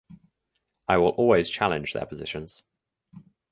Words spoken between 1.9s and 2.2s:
their